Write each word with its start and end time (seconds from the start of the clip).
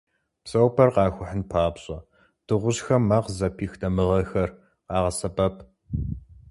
Я 0.37 0.41
псэупӏэр 0.43 0.89
«къахухьын» 0.95 1.41
папщӏэ, 1.49 1.97
дыгъужьхэм 2.45 3.03
мэ 3.09 3.17
къызыпих 3.23 3.73
дамыгъэхэр 3.79 4.49
къагъэсэбэп. 4.87 5.55